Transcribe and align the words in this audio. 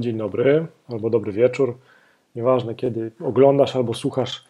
Dzień 0.00 0.18
dobry 0.18 0.66
albo 0.88 1.10
dobry 1.10 1.32
wieczór. 1.32 1.78
Nieważne 2.36 2.74
kiedy 2.74 3.10
oglądasz 3.24 3.76
albo 3.76 3.94
słuchasz 3.94 4.44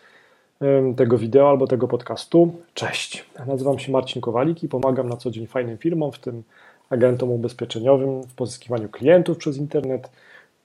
tego 0.97 1.19
wideo 1.19 1.51
albo 1.51 1.67
tego 1.67 1.89
podcastu. 1.89 2.53
Cześć. 2.75 3.25
Nazywam 3.47 3.79
się 3.79 3.93
Marcin 3.93 4.23
Kowalik 4.23 4.63
i 4.63 4.69
pomagam 4.69 5.09
na 5.09 5.17
co 5.17 5.31
dzień 5.31 5.47
fajnym 5.47 5.79
firmom, 5.79 6.13
w 6.13 6.19
tym 6.19 6.43
agentom 6.91 7.31
ubezpieczeniowym 7.31 8.23
w 8.23 8.35
pozyskiwaniu 8.35 8.89
klientów 8.89 9.39
przez 9.39 9.57
internet, 9.57 10.11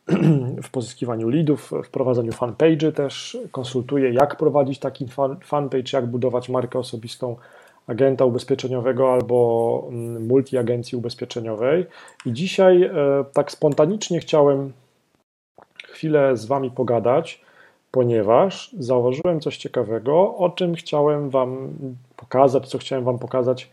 w 0.64 0.70
pozyskiwaniu 0.70 1.30
leadów, 1.30 1.72
w 1.84 1.90
prowadzeniu 1.90 2.32
fanpage'y 2.32 2.92
też. 2.92 3.38
Konsultuję 3.52 4.14
jak 4.14 4.36
prowadzić 4.36 4.80
taki 4.80 5.06
fanpage, 5.44 5.90
jak 5.94 6.06
budować 6.06 6.50
markę 6.50 6.80
osobistą 6.80 7.36
agenta 7.88 8.26
ubezpieczeniowego 8.26 9.14
albo 9.14 9.88
mm, 9.90 10.28
multiagencji 10.28 10.98
ubezpieczeniowej. 10.98 11.86
I 12.26 12.34
dzisiaj 12.34 12.84
e, 12.84 12.92
tak 13.34 13.52
spontanicznie 13.52 14.20
chciałem 14.20 14.74
chwilę 15.84 16.38
z 16.38 16.46
Wami 16.46 16.72
pogadać, 16.72 17.42
ponieważ 17.92 18.72
zauważyłem 18.80 19.40
coś 19.40 19.58
ciekawego, 19.58 20.36
o 20.38 20.50
czym 20.50 20.76
chciałem 20.76 21.30
Wam 21.30 21.74
pokazać, 22.16 22.68
co 22.68 22.78
chciałem 22.78 23.06
Wam 23.06 23.20
pokazać, 23.20 23.70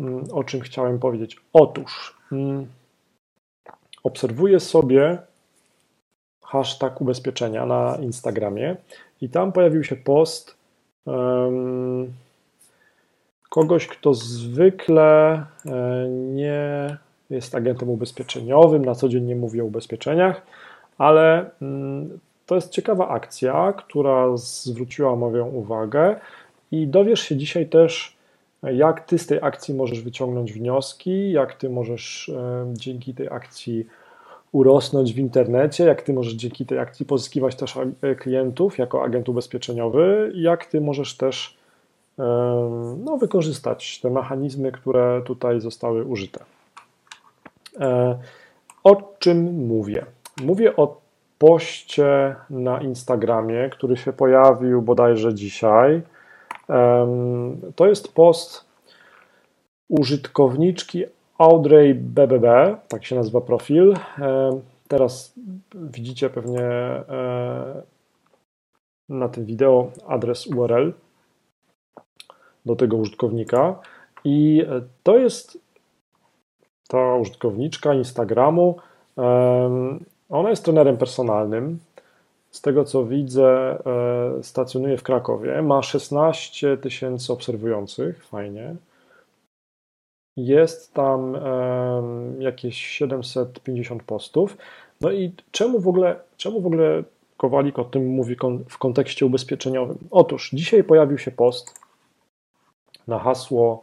mm, 0.00 0.24
o 0.32 0.44
czym 0.44 0.60
chciałem 0.60 0.98
powiedzieć. 0.98 1.36
Otóż 1.52 2.16
mm, 2.32 2.66
obserwuję 4.02 4.60
sobie 4.60 5.18
hashtag 6.42 7.00
ubezpieczenia 7.00 7.66
na 7.66 7.96
Instagramie 8.02 8.76
i 9.20 9.28
tam 9.28 9.52
pojawił 9.52 9.84
się 9.84 9.96
post. 9.96 10.56
Um, 11.06 12.12
kogoś, 13.50 13.86
kto 13.86 14.14
zwykle 14.14 15.32
e, 15.66 16.08
nie 16.08 16.96
jest 17.30 17.54
agentem 17.54 17.88
ubezpieczeniowym, 17.88 18.84
na 18.84 18.94
co 18.94 19.08
dzień 19.08 19.24
nie 19.24 19.36
mówi 19.36 19.60
o 19.60 19.64
ubezpieczeniach, 19.64 20.42
ale 20.98 21.50
mm, 21.62 22.18
to 22.46 22.54
jest 22.54 22.70
ciekawa 22.70 23.08
akcja, 23.08 23.72
która 23.72 24.36
zwróciła 24.36 25.16
moją 25.16 25.46
uwagę 25.48 26.16
i 26.72 26.86
dowiesz 26.86 27.20
się 27.20 27.36
dzisiaj 27.36 27.66
też, 27.66 28.16
jak 28.62 29.00
ty 29.00 29.18
z 29.18 29.26
tej 29.26 29.38
akcji 29.42 29.74
możesz 29.74 30.02
wyciągnąć 30.02 30.52
wnioski, 30.52 31.32
jak 31.32 31.54
ty 31.54 31.70
możesz 31.70 32.28
e, 32.28 32.66
dzięki 32.72 33.14
tej 33.14 33.28
akcji 33.28 33.86
urosnąć 34.52 35.14
w 35.14 35.18
internecie, 35.18 35.84
jak 35.84 36.02
ty 36.02 36.12
możesz 36.12 36.32
dzięki 36.32 36.66
tej 36.66 36.78
akcji 36.78 37.06
pozyskiwać 37.06 37.56
też 37.56 37.78
e, 38.02 38.14
klientów 38.14 38.78
jako 38.78 39.04
agent 39.04 39.28
ubezpieczeniowy, 39.28 40.32
jak 40.34 40.66
ty 40.66 40.80
możesz 40.80 41.16
też 41.16 41.59
no, 42.96 43.16
wykorzystać 43.20 44.00
te 44.00 44.10
mechanizmy, 44.10 44.72
które 44.72 45.22
tutaj 45.24 45.60
zostały 45.60 46.04
użyte. 46.04 46.44
O 48.84 49.14
czym 49.18 49.66
mówię? 49.66 50.06
Mówię 50.42 50.76
o 50.76 51.00
poście 51.38 52.36
na 52.50 52.80
Instagramie, 52.80 53.70
który 53.72 53.96
się 53.96 54.12
pojawił 54.12 54.82
bodajże 54.82 55.34
dzisiaj. 55.34 56.02
To 57.76 57.86
jest 57.86 58.14
post 58.14 58.64
użytkowniczki 59.88 61.04
Audrey 61.38 61.94
BBB, 61.94 62.76
tak 62.88 63.04
się 63.04 63.16
nazywa 63.16 63.40
profil. 63.40 63.94
Teraz 64.88 65.34
widzicie 65.74 66.30
pewnie 66.30 66.60
e, 66.62 67.82
na 69.08 69.28
tym 69.28 69.44
wideo 69.44 69.90
adres 70.06 70.46
URL 70.46 70.92
do 72.70 72.76
tego 72.76 72.96
użytkownika. 72.96 73.80
I 74.24 74.64
to 75.02 75.18
jest 75.18 75.58
ta 76.88 77.14
użytkowniczka 77.14 77.94
Instagramu. 77.94 78.76
Ona 80.28 80.50
jest 80.50 80.64
trenerem 80.64 80.96
personalnym. 80.96 81.78
Z 82.50 82.60
tego 82.60 82.84
co 82.84 83.04
widzę, 83.04 83.78
e, 84.38 84.42
stacjonuje 84.42 84.96
w 84.96 85.02
Krakowie. 85.02 85.62
Ma 85.62 85.82
16 85.82 86.76
tysięcy 86.76 87.32
obserwujących. 87.32 88.26
Fajnie. 88.26 88.74
Jest 90.36 90.94
tam 90.94 91.36
jakieś 92.38 92.86
750 92.86 94.02
postów. 94.02 94.56
No 95.00 95.10
i 95.12 95.32
czemu 95.50 95.80
w 95.80 95.88
ogóle, 95.88 96.16
czemu 96.36 96.60
w 96.60 96.66
ogóle 96.66 97.02
Kowalik 97.36 97.78
o 97.78 97.84
tym 97.84 98.06
mówi 98.06 98.36
w 98.68 98.78
kontekście 98.78 99.26
ubezpieczeniowym? 99.26 99.98
Otóż 100.10 100.50
dzisiaj 100.52 100.84
pojawił 100.84 101.18
się 101.18 101.30
post 101.30 101.79
na 103.10 103.18
hasło 103.18 103.80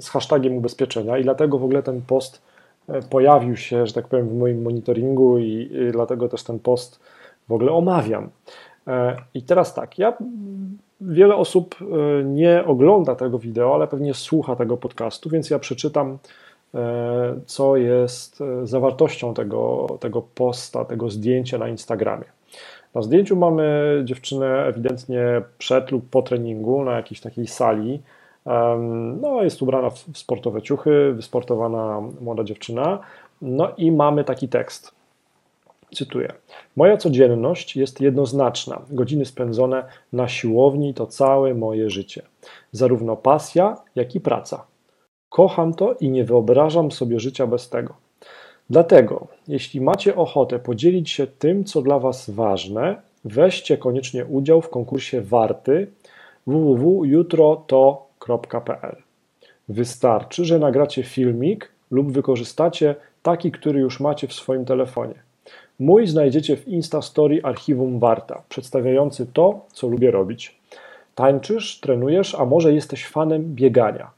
z 0.00 0.08
hashtagiem 0.08 0.56
ubezpieczenia 0.56 1.18
i 1.18 1.22
dlatego 1.22 1.58
w 1.58 1.64
ogóle 1.64 1.82
ten 1.82 2.02
post 2.02 2.42
e, 2.88 3.02
pojawił 3.02 3.56
się, 3.56 3.86
że 3.86 3.92
tak 3.92 4.08
powiem, 4.08 4.28
w 4.28 4.38
moim 4.38 4.62
monitoringu 4.62 5.38
i, 5.38 5.70
i 5.72 5.92
dlatego 5.92 6.28
też 6.28 6.42
ten 6.42 6.58
post 6.58 7.00
w 7.48 7.52
ogóle 7.52 7.72
omawiam. 7.72 8.28
E, 8.86 9.16
I 9.34 9.42
teraz 9.42 9.74
tak, 9.74 9.98
ja 9.98 10.16
wiele 11.00 11.36
osób 11.36 11.74
e, 11.80 12.24
nie 12.24 12.64
ogląda 12.66 13.14
tego 13.14 13.38
wideo, 13.38 13.74
ale 13.74 13.86
pewnie 13.86 14.14
słucha 14.14 14.56
tego 14.56 14.76
podcastu, 14.76 15.30
więc 15.30 15.50
ja 15.50 15.58
przeczytam, 15.58 16.18
co 17.46 17.76
jest 17.76 18.42
zawartością 18.64 19.34
tego, 19.34 19.86
tego 20.00 20.22
posta, 20.34 20.84
tego 20.84 21.10
zdjęcia 21.10 21.58
na 21.58 21.68
Instagramie. 21.68 22.24
Na 22.94 23.02
zdjęciu 23.02 23.36
mamy 23.36 24.00
dziewczynę 24.04 24.64
ewidentnie 24.66 25.42
przed 25.58 25.90
lub 25.90 26.08
po 26.10 26.22
treningu 26.22 26.84
na 26.84 26.92
jakiejś 26.92 27.20
takiej 27.20 27.46
sali. 27.46 28.00
No, 29.20 29.42
jest 29.42 29.62
ubrana 29.62 29.90
w 29.90 29.98
sportowe 30.14 30.62
ciuchy, 30.62 31.12
wysportowana 31.12 32.02
młoda 32.20 32.44
dziewczyna. 32.44 32.98
No 33.42 33.72
i 33.76 33.92
mamy 33.92 34.24
taki 34.24 34.48
tekst. 34.48 34.94
Cytuję: 35.94 36.32
Moja 36.76 36.96
codzienność 36.96 37.76
jest 37.76 38.00
jednoznaczna. 38.00 38.82
Godziny 38.90 39.24
spędzone 39.24 39.84
na 40.12 40.28
siłowni 40.28 40.94
to 40.94 41.06
całe 41.06 41.54
moje 41.54 41.90
życie. 41.90 42.22
Zarówno 42.72 43.16
pasja, 43.16 43.76
jak 43.94 44.14
i 44.14 44.20
praca. 44.20 44.66
Kocham 45.28 45.74
to 45.74 45.94
i 46.00 46.10
nie 46.10 46.24
wyobrażam 46.24 46.90
sobie 46.90 47.20
życia 47.20 47.46
bez 47.46 47.68
tego. 47.68 47.94
Dlatego, 48.70 49.26
jeśli 49.48 49.80
macie 49.80 50.16
ochotę 50.16 50.58
podzielić 50.58 51.10
się 51.10 51.26
tym, 51.26 51.64
co 51.64 51.82
dla 51.82 51.98
Was 51.98 52.30
ważne, 52.30 52.96
weźcie 53.24 53.78
koniecznie 53.78 54.24
udział 54.24 54.62
w 54.62 54.68
konkursie 54.68 55.20
Warty 55.20 55.86
www.jutroto.pl. 56.46 58.96
Wystarczy, 59.68 60.44
że 60.44 60.58
nagracie 60.58 61.02
filmik 61.02 61.72
lub 61.90 62.12
wykorzystacie 62.12 62.94
taki, 63.22 63.52
który 63.52 63.80
już 63.80 64.00
macie 64.00 64.28
w 64.28 64.32
swoim 64.32 64.64
telefonie. 64.64 65.14
Mój 65.78 66.06
znajdziecie 66.06 66.56
w 66.56 66.68
Instastory 66.68 67.40
archiwum 67.42 67.98
Warta, 67.98 68.42
przedstawiający 68.48 69.26
to, 69.26 69.60
co 69.72 69.88
lubię 69.88 70.10
robić. 70.10 70.60
Tańczysz, 71.14 71.80
trenujesz, 71.80 72.34
a 72.34 72.44
może 72.44 72.72
jesteś 72.72 73.06
fanem 73.06 73.54
biegania. 73.54 74.10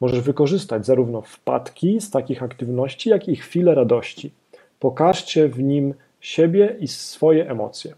Możesz 0.00 0.20
wykorzystać 0.20 0.86
zarówno 0.86 1.20
wpadki 1.20 2.00
z 2.00 2.10
takich 2.10 2.42
aktywności, 2.42 3.10
jak 3.10 3.28
i 3.28 3.36
chwile 3.36 3.74
radości. 3.74 4.32
Pokażcie 4.80 5.48
w 5.48 5.62
nim 5.62 5.94
siebie 6.20 6.76
i 6.80 6.88
swoje 6.88 7.50
emocje. 7.50 7.94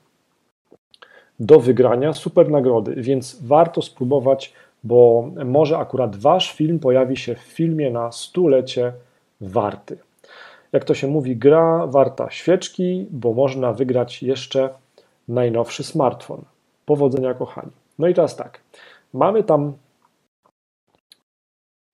Do 1.40 1.60
wygrania 1.60 2.12
super 2.12 2.50
nagrody, 2.50 2.94
więc 2.94 3.42
warto 3.42 3.82
spróbować, 3.82 4.52
bo 4.84 5.30
może 5.44 5.78
akurat 5.78 6.16
Wasz 6.16 6.52
film 6.52 6.78
pojawi 6.78 7.16
się 7.16 7.34
w 7.34 7.38
filmie 7.38 7.90
na 7.90 8.12
stulecie 8.12 8.92
warty. 9.40 9.98
Jak 10.72 10.84
to 10.84 10.94
się 10.94 11.06
mówi, 11.06 11.36
gra 11.36 11.86
warta 11.86 12.30
świeczki, 12.30 13.06
bo 13.10 13.32
można 13.32 13.72
wygrać 13.72 14.22
jeszcze 14.22 14.70
najnowszy 15.28 15.84
smartfon. 15.84 16.42
Powodzenia, 16.86 17.34
kochani. 17.34 17.72
No 17.98 18.08
i 18.08 18.14
teraz 18.14 18.36
tak. 18.36 18.60
Mamy 19.12 19.44
tam 19.44 19.72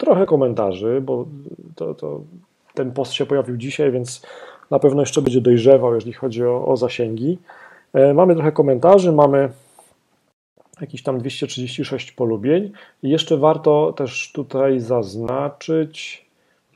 trochę 0.02 0.26
komentarzy, 0.26 1.00
bo 1.00 1.26
to, 1.74 1.94
to, 1.94 2.20
ten 2.74 2.92
post 2.92 3.12
się 3.12 3.26
pojawił 3.26 3.56
dzisiaj, 3.56 3.92
więc 3.92 4.22
na 4.70 4.78
pewno 4.78 5.02
jeszcze 5.02 5.22
będzie 5.22 5.40
dojrzewał, 5.40 5.94
jeżeli 5.94 6.12
chodzi 6.12 6.44
o, 6.44 6.66
o 6.66 6.76
zasięgi. 6.76 7.38
E, 7.92 8.14
mamy 8.14 8.34
trochę 8.34 8.52
komentarzy, 8.52 9.12
mamy 9.12 9.48
jakieś 10.80 11.02
tam 11.02 11.18
236 11.18 12.12
polubień. 12.12 12.72
I 13.02 13.10
jeszcze 13.10 13.36
warto 13.36 13.92
też 13.96 14.32
tutaj 14.34 14.80
zaznaczyć, 14.80 16.26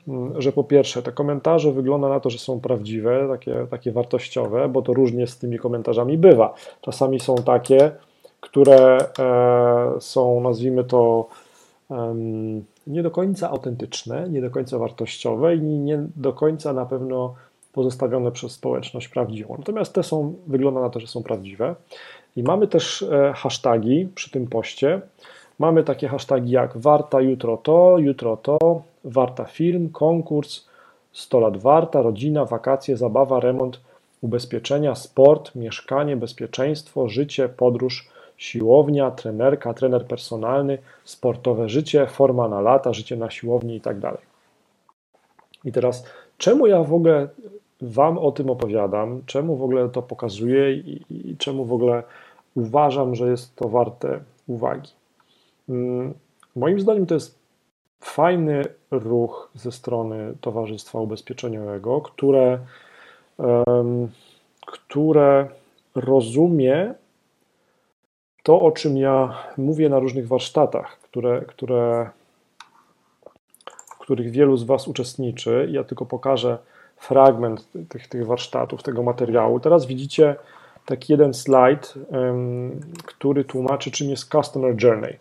mm, 0.07 0.41
że 0.41 0.51
po 0.51 0.63
pierwsze, 0.63 1.03
te 1.03 1.11
komentarze 1.11 1.71
wygląda 1.71 2.09
na 2.09 2.19
to, 2.19 2.29
że 2.29 2.37
są 2.37 2.59
prawdziwe, 2.59 3.27
takie, 3.29 3.67
takie 3.69 3.91
wartościowe, 3.91 4.69
bo 4.69 4.81
to 4.81 4.93
różnie 4.93 5.27
z 5.27 5.37
tymi 5.37 5.59
komentarzami 5.59 6.17
bywa. 6.17 6.53
Czasami 6.81 7.19
są 7.19 7.35
takie, 7.35 7.91
które 8.39 8.97
e, 9.19 10.01
są, 10.01 10.41
nazwijmy 10.41 10.83
to, 10.83 11.27
nie 12.87 13.03
do 13.03 13.11
końca 13.11 13.49
autentyczne, 13.49 14.29
nie 14.29 14.41
do 14.41 14.49
końca 14.49 14.77
wartościowe 14.77 15.55
i 15.55 15.61
nie 15.61 15.99
do 16.15 16.33
końca 16.33 16.73
na 16.73 16.85
pewno 16.85 17.35
pozostawione 17.73 18.31
przez 18.31 18.51
społeczność 18.51 19.07
prawdziwą. 19.07 19.55
Natomiast 19.57 19.93
te 19.93 20.03
są, 20.03 20.33
wygląda 20.47 20.81
na 20.81 20.89
to, 20.89 20.99
że 20.99 21.07
są 21.07 21.23
prawdziwe. 21.23 21.75
I 22.35 22.43
mamy 22.43 22.67
też 22.67 23.01
e, 23.01 23.33
hasztagi 23.35 24.07
przy 24.15 24.31
tym 24.31 24.47
poście. 24.47 25.01
Mamy 25.59 25.83
takie 25.83 26.07
hasztagi 26.07 26.51
jak 26.51 26.77
warta 26.77 27.21
jutro 27.21 27.57
to, 27.57 27.97
jutro 27.97 28.37
to, 28.37 28.81
warta 29.03 29.45
film, 29.45 29.89
konkurs, 29.89 30.65
100 31.11 31.39
lat 31.39 31.57
warta, 31.57 32.01
rodzina, 32.01 32.45
wakacje, 32.45 32.97
zabawa, 32.97 33.39
remont, 33.39 33.79
ubezpieczenia, 34.21 34.95
sport, 34.95 35.55
mieszkanie, 35.55 36.17
bezpieczeństwo, 36.17 37.09
życie, 37.09 37.49
podróż, 37.49 38.09
siłownia, 38.37 39.11
trenerka, 39.11 39.73
trener 39.73 40.05
personalny, 40.05 40.77
sportowe 41.03 41.69
życie, 41.69 42.07
forma 42.07 42.47
na 42.47 42.61
lata, 42.61 42.93
życie 42.93 43.15
na 43.15 43.29
siłowni 43.29 43.75
i 43.75 43.81
tak 43.81 43.99
dalej. 43.99 44.21
I 45.65 45.71
teraz, 45.71 46.05
czemu 46.37 46.67
ja 46.67 46.83
w 46.83 46.93
ogóle 46.93 47.27
Wam 47.81 48.17
o 48.17 48.31
tym 48.31 48.49
opowiadam, 48.49 49.21
czemu 49.25 49.55
w 49.55 49.63
ogóle 49.63 49.89
to 49.89 50.01
pokazuję 50.01 50.73
i, 50.73 51.01
i 51.09 51.37
czemu 51.37 51.65
w 51.65 51.73
ogóle 51.73 52.03
uważam, 52.55 53.15
że 53.15 53.29
jest 53.29 53.55
to 53.55 53.69
warte 53.69 54.19
uwagi? 54.47 54.91
Mm, 55.69 56.13
moim 56.55 56.79
zdaniem 56.79 57.05
to 57.05 57.13
jest 57.13 57.39
fajny 57.99 58.65
ruch 58.91 59.49
ze 59.55 59.71
strony 59.71 60.33
Towarzystwa 60.41 60.99
Ubezpieczeniowego, 60.99 62.01
które, 62.01 62.59
um, 63.37 64.09
które 64.65 65.47
rozumie 65.95 66.93
to, 68.47 68.61
o 68.61 68.71
czym 68.71 68.97
ja 68.97 69.33
mówię 69.57 69.89
na 69.89 69.99
różnych 69.99 70.27
warsztatach, 70.27 70.99
które, 70.99 71.41
które, 71.41 72.09
w 73.89 73.97
których 73.99 74.31
wielu 74.31 74.57
z 74.57 74.63
Was 74.63 74.87
uczestniczy. 74.87 75.67
Ja 75.71 75.83
tylko 75.83 76.05
pokażę 76.05 76.57
fragment 76.97 77.67
tych, 77.89 78.07
tych 78.07 78.25
warsztatów, 78.25 78.83
tego 78.83 79.03
materiału. 79.03 79.59
Teraz 79.59 79.85
widzicie 79.85 80.35
taki 80.85 81.13
jeden 81.13 81.33
slajd, 81.33 81.93
który 83.05 83.45
tłumaczy, 83.45 83.91
czym 83.91 84.09
jest 84.09 84.31
Customer 84.31 84.83
Journey. 84.83 85.17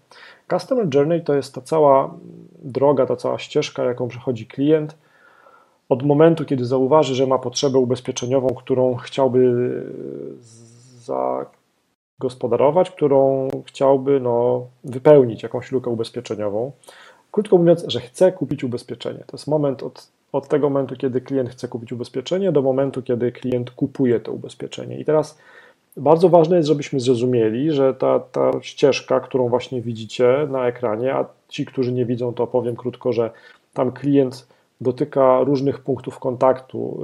Customer 0.50 0.87
Journey 0.94 1.25
to 1.25 1.34
jest 1.34 1.55
ta 1.55 1.61
cała 1.61 2.14
droga, 2.62 3.06
ta 3.06 3.17
cała 3.17 3.38
ścieżka, 3.38 3.84
jaką 3.84 4.08
przechodzi 4.08 4.46
klient 4.46 4.96
od 5.88 6.02
momentu, 6.02 6.44
kiedy 6.44 6.64
zauważy, 6.64 7.14
że 7.14 7.26
ma 7.26 7.38
potrzebę 7.38 7.78
ubezpieczeniową, 7.78 8.49
którą 8.49 8.94
chciałby 8.94 9.52
zagospodarować, 12.21 12.91
którą 12.91 13.49
chciałby 13.67 14.21
no, 14.21 14.67
wypełnić, 14.85 15.43
jakąś 15.43 15.73
lukę 15.73 15.91
ubezpieczeniową. 15.91 16.73
Krótko 17.33 17.59
mówiąc, 17.59 17.85
że 17.89 18.01
chce 18.01 18.33
kupić 18.33 18.65
ubezpieczenie. 18.65 19.19
To 19.27 19.37
jest 19.37 19.47
moment 19.47 19.83
od, 19.83 20.09
od 20.33 20.49
tego 20.49 20.71
momentu, 20.71 20.97
kiedy 20.97 21.21
klient 21.21 21.51
chce 21.51 21.69
kupić 21.69 21.93
ubezpieczenie, 21.93 22.53
do 22.53 22.63
momentu, 22.63 23.03
kiedy 23.03 23.33
klient 23.33 23.71
kupuje 23.71 24.21
to 24.21 24.33
ubezpieczenie. 24.33 24.99
I 24.99 25.05
teraz 25.05 25.39
bardzo 25.97 26.29
ważne 26.29 26.57
jest, 26.57 26.69
żebyśmy 26.69 27.01
zrozumieli, 27.01 27.73
że 27.73 27.95
ta, 27.95 28.21
ta 28.21 28.51
ścieżka, 28.62 29.21
którą 29.21 29.49
właśnie 29.49 29.83
widzicie 29.83 30.47
na 30.51 30.67
ekranie, 30.67 31.15
a 31.15 31.25
ci, 31.49 31.67
którzy 31.67 31.93
nie 31.93 32.07
widzą, 32.07 32.35
to 32.35 32.47
powiem 32.47 32.77
krótko, 32.77 33.12
że 33.12 33.31
tam 33.75 33.93
klient 33.93 34.47
dotyka 34.81 35.41
różnych 35.41 35.79
punktów 35.79 36.19
kontaktu 36.19 36.99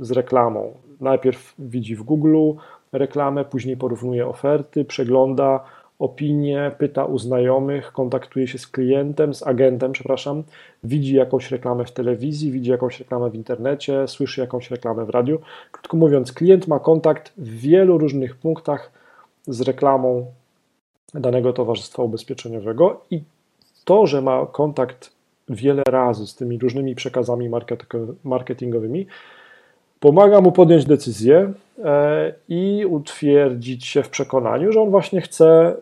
y, 0.00 0.04
z 0.04 0.10
reklamą. 0.10 0.72
Najpierw 1.00 1.54
widzi 1.58 1.96
w 1.96 2.02
Google 2.02 2.52
reklamę, 2.94 3.44
później 3.44 3.76
porównuje 3.76 4.26
oferty, 4.26 4.84
przegląda 4.84 5.64
opinie, 5.98 6.72
pyta 6.78 7.04
u 7.04 7.18
znajomych, 7.18 7.92
kontaktuje 7.92 8.48
się 8.48 8.58
z 8.58 8.66
klientem, 8.66 9.34
z 9.34 9.42
agentem, 9.42 9.92
przepraszam, 9.92 10.42
widzi 10.84 11.14
jakąś 11.14 11.50
reklamę 11.50 11.84
w 11.84 11.92
telewizji, 11.92 12.50
widzi 12.50 12.70
jakąś 12.70 12.98
reklamę 12.98 13.30
w 13.30 13.34
internecie, 13.34 14.08
słyszy 14.08 14.40
jakąś 14.40 14.70
reklamę 14.70 15.04
w 15.04 15.10
radiu. 15.10 15.38
Krótko 15.72 15.96
mówiąc, 15.96 16.32
klient 16.32 16.68
ma 16.68 16.78
kontakt 16.78 17.32
w 17.36 17.48
wielu 17.48 17.98
różnych 17.98 18.36
punktach 18.36 18.92
z 19.46 19.60
reklamą 19.60 20.26
danego 21.14 21.52
towarzystwa 21.52 22.02
ubezpieczeniowego 22.02 23.00
i 23.10 23.22
to, 23.84 24.06
że 24.06 24.22
ma 24.22 24.46
kontakt 24.46 25.10
wiele 25.48 25.82
razy 25.88 26.26
z 26.26 26.34
tymi 26.34 26.58
różnymi 26.58 26.94
przekazami 26.94 27.50
marketingowymi, 28.24 29.06
pomaga 30.04 30.40
mu 30.40 30.52
podjąć 30.52 30.84
decyzję 30.84 31.52
e, 31.84 32.32
i 32.48 32.86
utwierdzić 32.86 33.86
się 33.86 34.02
w 34.02 34.08
przekonaniu, 34.08 34.72
że 34.72 34.80
on 34.80 34.90
właśnie 34.90 35.20
chce 35.20 35.76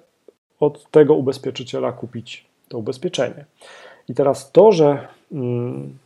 od 0.60 0.90
tego 0.90 1.14
ubezpieczyciela 1.14 1.92
kupić 1.92 2.46
to 2.69 2.78
ubezpieczenie. 2.78 3.44
I 4.08 4.14
teraz 4.14 4.52
to, 4.52 4.72
że, 4.72 5.08
mm, 5.32 5.98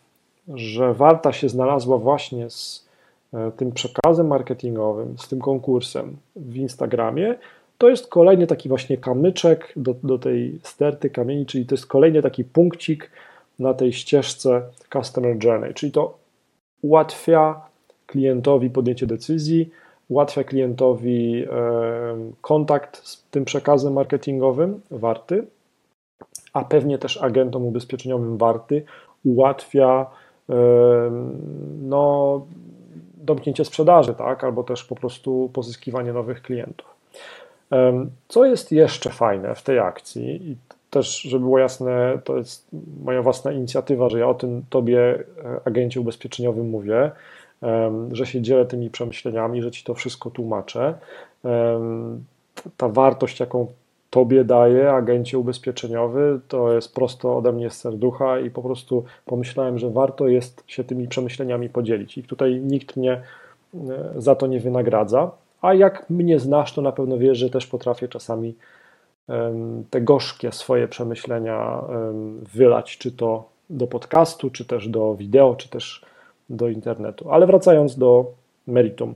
że 0.55 0.95
Warta 0.95 1.33
się 1.33 1.49
znalazła 1.49 1.99
właśnie 1.99 2.51
z 2.51 2.89
e, 3.35 3.51
tym 3.57 3.73
przekazem 3.73 4.27
marketingowym, 4.27 5.19
z 5.19 5.29
tym 5.29 5.41
konkursem 5.41 6.17
w 6.37 6.57
Instagramie, 6.57 7.35
to 7.79 7.89
jest 7.89 8.09
kolejny 8.09 8.47
taki 8.47 8.69
właśnie 8.69 8.97
kamyczek 8.97 9.73
do, 9.77 9.95
do 10.03 10.19
tej 10.19 10.59
sterty 10.63 11.11
kamieni, 11.11 11.47
czyli 11.47 11.67
to 11.67 11.75
jest 11.75 11.87
kolejny 11.87 12.23
taki 12.23 12.45
punkcik 12.45 13.11
na 13.59 13.75
tej 13.75 13.93
ścieżce 13.93 14.63
Customer 14.93 15.45
Journey, 15.45 15.75
czyli 15.75 15.93
to 15.93 16.19
ułatwia 16.83 17.67
klientowi 18.07 18.71
podjęcie 18.71 19.07
decyzji, 19.07 19.71
ułatwia 20.09 20.45
klientowi 20.45 21.47
kontakt 22.41 23.07
z 23.07 23.25
tym 23.31 23.45
przekazem 23.45 23.93
marketingowym 23.93 24.81
warty, 24.91 25.47
a 26.53 26.65
pewnie 26.65 26.99
też 26.99 27.23
agentom 27.23 27.65
ubezpieczeniowym 27.65 28.37
warty 28.37 28.83
ułatwia 29.25 30.07
no, 31.83 32.47
domknięcie 33.17 33.65
sprzedaży, 33.65 34.15
tak, 34.15 34.45
albo 34.45 34.65
też 34.65 34.85
po 34.85 34.95
prostu 34.95 35.51
pozyskiwanie 35.53 36.13
nowych 36.13 36.43
klientów. 36.43 36.97
Co 38.29 38.45
jest 38.45 38.73
jeszcze 38.73 39.11
fajne 39.11 39.55
w 39.55 39.63
tej 39.63 39.79
akcji, 39.79 40.51
i 40.51 40.57
też, 40.91 41.21
żeby 41.21 41.45
było 41.45 41.59
jasne, 41.59 42.19
to 42.25 42.37
jest 42.37 42.69
moja 43.05 43.23
własna 43.23 43.53
inicjatywa, 43.53 44.09
że 44.09 44.19
ja 44.19 44.29
o 44.29 44.35
tym 44.35 44.63
Tobie, 44.71 45.01
e, 45.45 45.61
agencie 45.65 46.01
ubezpieczeniowym, 46.01 46.71
mówię 46.71 47.11
że 48.13 48.27
się 48.27 48.43
dzielę 48.43 48.67
tymi 48.67 48.91
przemyśleniami, 48.91 49.63
że 49.63 49.71
ci 49.71 49.85
to 49.85 49.95
wszystko 49.95 50.31
tłumaczę. 50.31 50.95
Ta 52.77 52.89
wartość, 52.89 53.41
jaką 53.41 53.67
Tobie 54.11 54.45
daje, 54.45 54.93
agencie 54.93 55.39
ubezpieczeniowy, 55.39 56.41
to 56.49 56.73
jest 56.73 56.95
prosto 56.95 57.37
ode 57.37 57.53
mnie 57.53 57.71
z 57.71 57.79
serducha 57.81 58.39
i 58.39 58.51
po 58.51 58.63
prostu 58.63 59.05
pomyślałem, 59.25 59.79
że 59.79 59.91
warto 59.91 60.29
jest 60.29 60.65
się 60.67 60.85
tymi 60.85 61.09
przemyśleniami 61.09 61.69
podzielić. 61.69 62.19
I 62.19 62.23
tutaj 62.23 62.61
nikt 62.61 62.97
mnie 62.97 63.13
e, 63.13 63.81
za 64.17 64.35
to 64.35 64.47
nie 64.47 64.61
wynagradza. 64.61 65.31
A 65.63 65.75
jak 65.75 66.11
mnie 66.11 66.39
znasz, 66.39 66.73
to 66.73 66.83
na 66.83 66.93
pewno 66.93 67.19
wiesz, 67.19 67.39
że 67.39 67.51
też 67.51 67.67
potrafię 67.67 68.09
czasami 68.09 68.55
te 69.91 70.01
gorzkie 70.01 70.53
swoje 70.53 70.89
przemyślenia 70.89 71.83
wylać, 72.55 72.99
czy 72.99 73.13
to 73.13 73.49
do 73.71 73.87
podcastu, 73.87 74.51
czy 74.51 74.65
też 74.65 74.89
do 74.89 75.15
wideo, 75.15 75.55
czy 75.55 75.69
też 75.69 76.05
do 76.51 76.69
internetu. 76.69 77.31
Ale 77.31 77.47
wracając 77.47 77.99
do 77.99 78.33
meritum. 78.67 79.15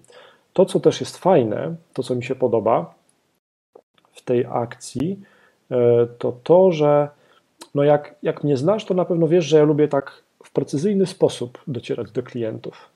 To, 0.53 0.67
co 0.67 0.81
też 0.81 1.01
jest 1.01 1.19
fajne, 1.19 1.75
to, 1.95 2.03
co 2.03 2.15
mi 2.15 2.25
się 2.25 2.35
podoba 2.35 2.95
w 4.13 4.23
tej 4.23 4.47
akcji, 4.51 5.21
e, 5.71 6.07
to 6.19 6.33
to, 6.43 6.73
że 6.73 7.09
no 7.75 7.85
jak, 7.85 8.15
jak 8.23 8.45
mnie 8.45 8.57
znasz, 8.57 8.85
to 8.85 8.95
na 8.95 9.05
pewno 9.05 9.29
wiesz, 9.29 9.45
że 9.45 9.59
ja 9.59 9.65
lubię 9.65 9.89
tak 9.89 10.23
w 10.45 10.53
precyzyjny 10.53 11.07
sposób 11.07 11.59
docierać 11.67 12.13
do 12.13 12.23
klientów. 12.23 12.91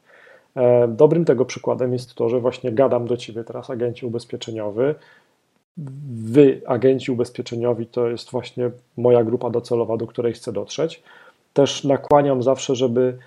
E, 0.56 0.88
dobrym 0.88 1.24
tego 1.24 1.44
przykładem 1.44 1.92
jest 1.92 2.14
to, 2.14 2.28
że 2.28 2.40
właśnie 2.40 2.72
gadam 2.72 3.06
do 3.06 3.16
ciebie 3.16 3.44
teraz, 3.44 3.70
agencie 3.70 4.06
ubezpieczeniowy. 4.06 4.94
Wy, 6.24 6.60
agenci 6.66 7.12
ubezpieczeniowi, 7.12 7.86
to 7.86 8.08
jest 8.08 8.30
właśnie 8.30 8.70
moja 8.96 9.24
grupa 9.24 9.50
docelowa, 9.50 9.96
do 9.96 10.06
której 10.06 10.32
chcę 10.32 10.52
dotrzeć. 10.52 11.02
Też 11.52 11.84
nakłaniam 11.84 12.42
zawsze, 12.42 12.74
żeby 12.74 13.18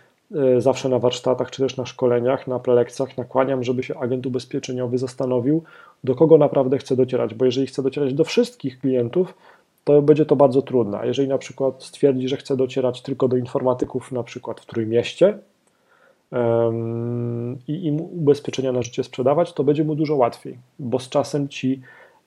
zawsze 0.57 0.89
na 0.89 0.99
warsztatach 0.99 1.51
czy 1.51 1.61
też 1.61 1.77
na 1.77 1.85
szkoleniach, 1.85 2.47
na 2.47 2.59
prelekcjach 2.59 3.17
nakłaniam, 3.17 3.63
żeby 3.63 3.83
się 3.83 3.99
agent 3.99 4.25
ubezpieczeniowy 4.25 4.97
zastanowił, 4.97 5.63
do 6.03 6.15
kogo 6.15 6.37
naprawdę 6.37 6.77
chce 6.77 6.95
docierać, 6.95 7.33
bo 7.33 7.45
jeżeli 7.45 7.67
chce 7.67 7.83
docierać 7.83 8.13
do 8.13 8.23
wszystkich 8.23 8.79
klientów, 8.79 9.33
to 9.83 10.01
będzie 10.01 10.25
to 10.25 10.35
bardzo 10.35 10.61
trudne. 10.61 10.99
Jeżeli 11.03 11.27
na 11.27 11.37
przykład 11.37 11.83
stwierdzi, 11.83 12.27
że 12.27 12.37
chce 12.37 12.57
docierać 12.57 13.01
tylko 13.01 13.27
do 13.27 13.37
informatyków, 13.37 14.11
na 14.11 14.23
przykład 14.23 14.61
w 14.61 14.65
Trójmieście 14.65 15.37
um, 16.31 17.57
i 17.67 17.85
im 17.85 18.01
ubezpieczenia 18.01 18.71
na 18.71 18.81
życie 18.81 19.03
sprzedawać, 19.03 19.53
to 19.53 19.63
będzie 19.63 19.83
mu 19.83 19.95
dużo 19.95 20.15
łatwiej, 20.15 20.57
bo 20.79 20.99
z 20.99 21.09
czasem 21.09 21.49
ci 21.49 21.81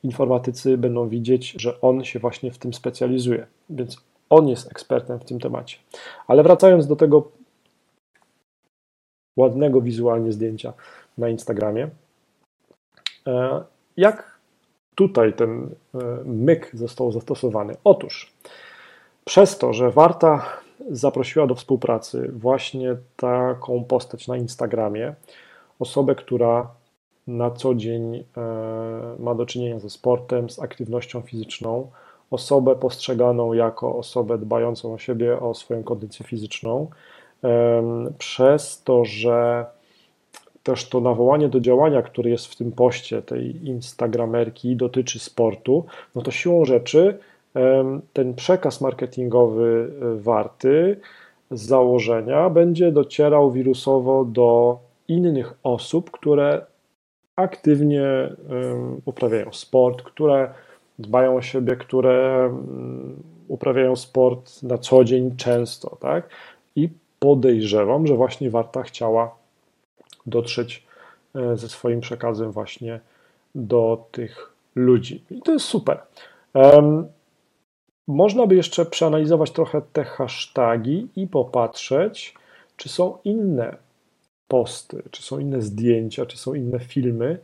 informatycy 0.05 0.79
będą 0.79 1.09
widzieć, 1.09 1.55
że 1.59 1.81
on 1.81 2.05
się 2.05 2.19
właśnie 2.19 2.51
w 2.51 2.59
tym 2.59 2.75
specjalizuje, 2.75 3.47
więc 3.71 3.97
on 4.31 4.49
jest 4.49 4.71
ekspertem 4.71 5.19
w 5.19 5.25
tym 5.25 5.41
temacie. 5.41 5.77
Ale 6.27 6.43
wracając 6.43 6.87
do 6.87 6.97
tego 6.97 7.40
ładnego 9.41 9.81
wizualnie 9.81 10.33
zdjęcia 10.33 10.73
na 11.19 11.29
Instagramie. 11.29 11.89
E, 13.27 13.65
jak 13.97 14.41
tutaj 14.95 15.33
ten 15.33 15.75
e, 15.95 15.99
myk 16.25 16.71
został 16.75 17.13
zastosowany? 17.13 17.77
Otóż 17.85 18.33
przez 19.25 19.59
to, 19.59 19.73
że 19.73 19.91
Warta 19.91 20.47
zaprosiła 20.91 21.47
do 21.47 21.55
współpracy 21.55 22.31
właśnie 22.33 22.97
taką 23.17 23.85
postać 23.85 24.29
na 24.29 24.37
Instagramie, 24.37 25.15
osobę, 25.79 26.15
która 26.15 26.71
na 27.27 27.51
co 27.51 27.75
dzień 27.75 28.15
e, 28.17 28.23
ma 29.19 29.35
do 29.35 29.47
czynienia 29.47 29.79
ze 29.79 29.91
sportem, 29.91 30.51
z 30.51 30.59
aktywnością 30.59 31.21
fizyczną, 31.21 31.91
osobę 32.31 32.77
postrzeganą 32.77 33.53
jako 33.53 33.97
osobę 33.97 34.39
dbającą 34.39 34.95
o 34.95 34.99
siebie, 34.99 35.41
o 35.41 35.55
swoją 35.55 35.83
kondycję 35.83 36.27
fizyczną, 36.27 36.91
przez 38.19 38.83
to, 38.83 39.05
że 39.05 39.67
też 40.63 40.89
to 40.89 41.01
nawołanie 41.01 41.49
do 41.49 41.61
działania, 41.61 42.03
które 42.03 42.31
jest 42.31 42.47
w 42.47 42.57
tym 42.57 42.73
poście 42.73 43.23
tej 43.23 43.67
Instagramerki 43.69 44.77
dotyczy 44.77 45.19
sportu, 45.19 45.85
no 46.15 46.23
to 46.23 46.31
siłą 46.31 46.65
rzeczy 46.65 47.19
ten 48.13 48.35
przekaz 48.35 48.81
marketingowy 48.81 49.93
e, 50.03 50.23
warty 50.23 51.01
z 51.51 51.63
założenia 51.63 52.51
będzie 52.51 52.93
docierał 52.93 53.53
wirusowo 53.53 54.25
do 54.25 54.79
innych 55.09 55.55
osób, 55.63 56.11
które 56.11 56.67
aktywnie 57.37 58.03
uprawiają 59.05 59.53
sport, 59.53 60.03
które 60.03 60.55
dbają 60.99 61.37
o 61.37 61.43
siebie, 61.43 61.77
które 61.77 62.51
uprawiają 63.49 63.97
sport 63.97 64.63
na 64.63 64.79
co 64.79 65.05
dzień 65.05 65.37
często, 65.37 65.97
tak? 66.01 66.29
I 66.77 66.89
podejrzewam, 67.21 68.07
że 68.07 68.15
właśnie 68.17 68.51
Warta 68.51 68.83
chciała 68.83 69.35
dotrzeć 70.27 70.87
e, 71.35 71.57
ze 71.57 71.69
swoim 71.69 72.01
przekazem 72.01 72.53
właśnie 72.53 73.01
do 73.55 74.05
tych 74.11 74.53
ludzi. 74.75 75.25
I 75.31 75.43
to 75.43 75.53
jest 75.53 75.67
super. 75.67 76.01
Można 78.09 78.47
by 78.47 78.55
jeszcze 78.55 78.87
przeanalizować 78.87 79.51
trochę 79.51 79.83
te 79.93 80.05
hasztagi 80.05 81.09
i 81.17 81.27
popatrzeć, 81.27 82.35
czy 82.77 82.89
są 82.89 83.19
inne 83.25 83.77
posty, 84.49 85.03
czy 85.11 85.23
są 85.23 85.39
inne 85.39 85.63
zdjęcia, 85.63 86.27
czy 86.27 86.37
są 86.39 86.55
inne 86.55 86.81
filmy, 86.81 87.39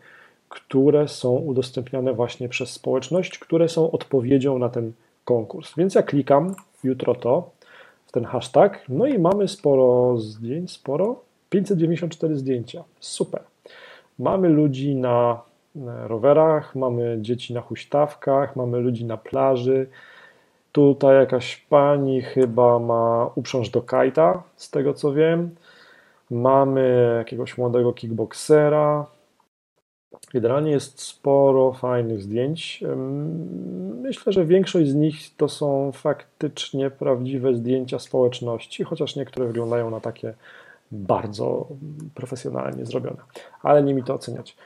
które 0.48 1.08
są 1.08 1.36
udostępniane 1.36 2.12
właśnie 2.12 2.48
przez 2.48 2.70
społeczność, 2.70 3.38
które 3.38 3.68
są 3.68 3.90
odpowiedzią 3.90 4.58
na 4.58 4.68
ten 4.68 4.92
konkurs. 5.24 5.72
Więc 5.76 5.94
ja 5.94 6.02
klikam 6.02 6.54
jutro 6.84 7.14
to 7.14 7.50
ten 8.16 8.24
hashtag, 8.24 8.84
no 8.88 9.06
i 9.06 9.18
mamy 9.18 9.48
sporo 9.48 10.18
zdjęć, 10.18 10.70
sporo 10.72 11.20
594 11.50 12.36
zdjęcia. 12.36 12.84
Super. 13.00 13.42
Mamy 14.18 14.48
ludzi 14.48 14.94
na 14.94 15.40
rowerach, 16.06 16.74
mamy 16.74 17.18
dzieci 17.20 17.54
na 17.54 17.60
huśtawkach, 17.60 18.56
mamy 18.56 18.78
ludzi 18.78 19.04
na 19.04 19.16
plaży. 19.16 19.86
Tutaj 20.72 21.16
jakaś 21.16 21.56
pani 21.56 22.22
chyba 22.22 22.78
ma 22.78 23.30
uprząż 23.34 23.68
do 23.68 23.82
kajta, 23.82 24.42
z 24.56 24.70
tego 24.70 24.94
co 24.94 25.12
wiem. 25.12 25.50
Mamy 26.30 27.14
jakiegoś 27.18 27.58
młodego 27.58 27.92
kickboxera. 27.92 29.06
Generalnie 30.34 30.70
jest 30.70 31.00
sporo 31.00 31.72
fajnych 31.72 32.22
zdjęć. 32.22 32.84
Myślę, 34.02 34.32
że 34.32 34.44
większość 34.44 34.88
z 34.88 34.94
nich 34.94 35.36
to 35.36 35.48
są 35.48 35.92
faktycznie 35.92 36.90
prawdziwe 36.90 37.54
zdjęcia 37.54 37.98
społeczności, 37.98 38.84
chociaż 38.84 39.16
niektóre 39.16 39.46
wyglądają 39.46 39.90
na 39.90 40.00
takie 40.00 40.34
bardzo 40.92 41.66
profesjonalnie 42.14 42.86
zrobione, 42.86 43.16
ale 43.62 43.82
nie 43.82 43.94
mi 43.94 44.04
to 44.04 44.14
oceniać. 44.14 44.56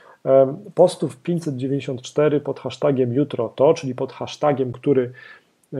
Postów 0.75 1.17
594 1.17 2.39
pod 2.39 2.59
hashtagiem 2.59 3.13
jutro 3.13 3.49
to, 3.55 3.73
czyli 3.73 3.95
pod 3.95 4.13
hashtagiem, 4.13 4.71
który, 4.71 5.11
e, 5.73 5.77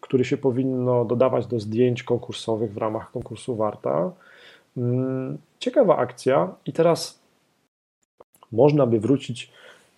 który 0.00 0.24
się 0.24 0.36
powinno 0.36 1.04
dodawać 1.04 1.46
do 1.46 1.60
zdjęć 1.60 2.02
konkursowych 2.02 2.72
w 2.72 2.76
ramach 2.76 3.10
konkursu 3.10 3.56
Warta. 3.56 4.12
Ciekawa 5.58 5.96
akcja 5.96 6.54
i 6.66 6.72
teraz 6.72 7.17
można 8.52 8.86
by 8.86 9.00
wrócić 9.00 9.52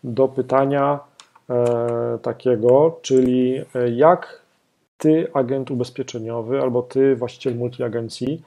do 0.05 0.29
pytania 0.29 1.01
e, 1.51 2.19
takiego, 2.23 2.99
czyli 3.03 3.61
e, 3.75 3.91
jak 3.91 4.43
ty, 4.99 5.27
agent 5.35 5.71
ubezpieczeniowy, 5.71 6.61
albo 6.61 6.83
ty, 6.83 7.17
właściciel 7.17 7.57
multiagencji, 7.57 8.43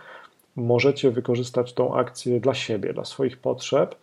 możecie 0.56 1.12
wykorzystać 1.12 1.74
tą 1.74 1.96
akcję 1.96 2.40
dla 2.40 2.54
siebie, 2.54 2.94
dla 2.94 3.06
swoich 3.06 3.38
potrzeb. 3.38 3.96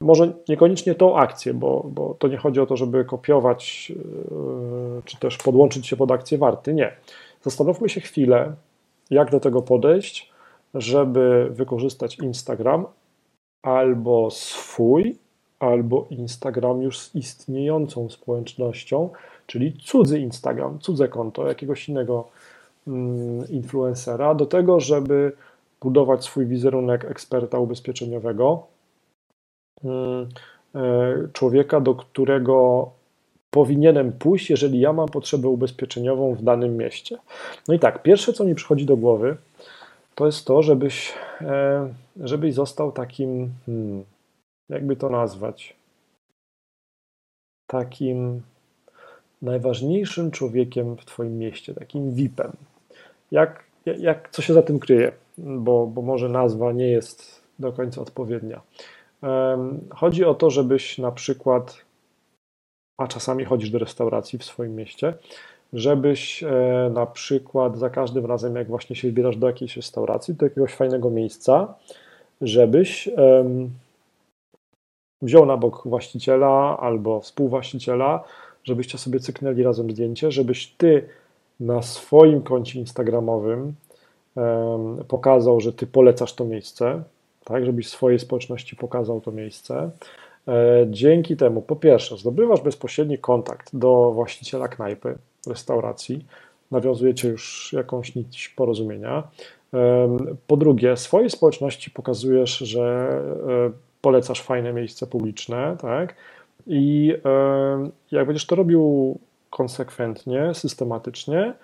Może 0.00 0.32
niekoniecznie 0.48 0.94
tą 0.94 1.16
akcję, 1.16 1.54
bo, 1.54 1.86
bo 1.90 2.16
to 2.18 2.28
nie 2.28 2.36
chodzi 2.36 2.60
o 2.60 2.66
to, 2.66 2.76
żeby 2.76 3.04
kopiować 3.04 3.90
yy, 3.90 5.02
czy 5.04 5.18
też 5.18 5.36
podłączyć 5.38 5.86
się 5.86 5.96
pod 5.96 6.10
akcję 6.10 6.38
warty. 6.38 6.74
Nie. 6.74 6.92
Zastanówmy 7.42 7.88
się 7.88 8.00
chwilę, 8.00 8.52
jak 9.10 9.30
do 9.30 9.40
tego 9.40 9.62
podejść, 9.62 10.32
żeby 10.74 11.48
wykorzystać 11.50 12.18
Instagram 12.18 12.86
albo 13.64 14.30
swój, 14.30 15.16
albo 15.58 16.06
Instagram 16.10 16.82
już 16.82 16.98
z 16.98 17.14
istniejącą 17.14 18.08
społecznością, 18.10 19.10
czyli 19.46 19.72
cudzy 19.72 20.18
Instagram, 20.18 20.78
cudze 20.78 21.08
konto 21.08 21.48
jakiegoś 21.48 21.88
innego 21.88 22.28
mm, 22.86 23.48
influencera, 23.48 24.34
do 24.34 24.46
tego, 24.46 24.80
żeby 24.80 25.32
budować 25.80 26.24
swój 26.24 26.46
wizerunek 26.46 27.04
eksperta 27.04 27.58
ubezpieczeniowego, 27.58 28.66
mm, 29.84 30.28
e, 30.74 31.28
człowieka, 31.32 31.80
do 31.80 31.94
którego 31.94 32.90
powinienem 33.50 34.12
pójść, 34.12 34.50
jeżeli 34.50 34.80
ja 34.80 34.92
mam 34.92 35.08
potrzebę 35.08 35.48
ubezpieczeniową 35.48 36.34
w 36.34 36.42
danym 36.42 36.76
mieście. 36.76 37.18
No 37.68 37.74
i 37.74 37.78
tak, 37.78 38.02
pierwsze, 38.02 38.32
co 38.32 38.44
mi 38.44 38.54
przychodzi 38.54 38.86
do 38.86 38.96
głowy, 38.96 39.36
to 40.14 40.26
jest 40.26 40.46
to, 40.46 40.62
żebyś, 40.62 41.14
e, 41.40 41.88
żebyś 42.20 42.54
został 42.54 42.92
takim, 42.92 43.50
hmm, 43.66 44.04
jakby 44.68 44.96
to 44.96 45.08
nazwać, 45.08 45.76
takim 47.66 48.42
najważniejszym 49.42 50.30
człowiekiem 50.30 50.96
w 50.96 51.04
Twoim 51.04 51.38
mieście, 51.38 51.74
takim 51.74 52.14
VIP-em. 52.14 52.52
Jak, 53.30 53.64
jak, 53.86 54.30
co 54.30 54.42
się 54.42 54.54
za 54.54 54.62
tym 54.62 54.78
kryje? 54.78 55.12
bo, 55.38 55.86
bo 55.86 56.02
może 56.02 56.28
nazwa 56.28 56.72
nie 56.72 56.88
jest 56.88 57.42
do 57.58 57.72
końca 57.72 58.00
odpowiednia. 58.00 58.60
Chodzi 59.90 60.24
o 60.24 60.34
to, 60.34 60.50
żebyś 60.50 60.98
na 60.98 61.12
przykład, 61.12 61.84
a 62.98 63.06
czasami 63.06 63.44
chodzisz 63.44 63.70
do 63.70 63.78
restauracji 63.78 64.38
w 64.38 64.44
swoim 64.44 64.76
mieście, 64.76 65.14
żebyś 65.74 66.42
e, 66.42 66.90
na 66.94 67.06
przykład 67.06 67.78
za 67.78 67.90
każdym 67.90 68.26
razem, 68.26 68.56
jak 68.56 68.68
właśnie 68.68 68.96
się 68.96 69.08
wybierasz 69.08 69.36
do 69.36 69.46
jakiejś 69.46 69.76
restauracji, 69.76 70.34
do 70.34 70.46
jakiegoś 70.46 70.74
fajnego 70.74 71.10
miejsca, 71.10 71.74
żebyś 72.40 73.08
wziął 75.22 75.46
na 75.46 75.56
bok 75.56 75.82
właściciela 75.88 76.78
albo 76.80 77.20
współwłaściciela, 77.20 78.24
żebyście 78.64 78.98
sobie 78.98 79.20
cyknęli 79.20 79.62
razem 79.62 79.90
zdjęcie, 79.90 80.30
żebyś 80.30 80.66
ty 80.66 81.08
na 81.60 81.82
swoim 81.82 82.42
koncie 82.42 82.78
Instagramowym 82.78 83.74
pokazał, 85.08 85.60
że 85.60 85.72
ty 85.72 85.86
polecasz 85.86 86.34
to 86.34 86.44
miejsce, 86.44 87.02
tak, 87.44 87.64
żebyś 87.64 87.88
swojej 87.88 88.18
społeczności 88.18 88.76
pokazał 88.76 89.20
to 89.20 89.32
miejsce. 89.32 89.90
E, 90.48 90.86
dzięki 90.90 91.36
temu, 91.36 91.62
po 91.62 91.76
pierwsze, 91.76 92.16
zdobywasz 92.16 92.60
bezpośredni 92.60 93.18
kontakt 93.18 93.76
do 93.76 94.10
właściciela 94.10 94.68
knajpy, 94.68 95.18
restauracji, 95.46 96.26
nawiązujecie 96.70 97.28
już 97.28 97.72
jakąś 97.72 98.14
nić 98.14 98.48
porozumienia. 98.48 99.22
Po 100.46 100.56
drugie, 100.56 100.96
swojej 100.96 101.30
społeczności 101.30 101.90
pokazujesz, 101.90 102.58
że 102.58 103.08
e, 103.48 103.70
polecasz 104.00 104.42
fajne 104.42 104.72
miejsce 104.72 105.06
publiczne, 105.06 105.76
tak? 105.80 106.14
I 106.66 107.14
jak 108.10 108.26
będziesz 108.26 108.46
to 108.46 108.56
robił 108.56 109.18
konsekwentnie, 109.50 110.54
systematycznie, 110.54 111.54